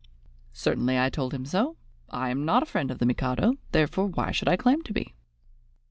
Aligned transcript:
"Certainly 0.55 0.97
I 0.97 1.11
told 1.11 1.31
him 1.31 1.45
so. 1.45 1.77
I 2.09 2.31
am 2.31 2.43
not 2.43 2.63
a 2.63 2.65
friend 2.65 2.89
of 2.89 2.97
the 2.97 3.05
Mikado; 3.05 3.53
therefore 3.71 4.07
why 4.07 4.31
should 4.31 4.47
I 4.49 4.57
claim 4.57 4.81
to 4.81 4.93
be?" 4.93 5.13